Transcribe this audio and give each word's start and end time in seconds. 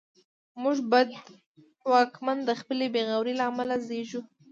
موږ 0.61 0.77
بد 0.91 1.07
واکمن 1.91 2.37
د 2.45 2.51
خپلې 2.59 2.85
بېغورۍ 2.93 3.33
له 3.37 3.43
امله 3.49 3.75
زېږوو. 3.87 4.21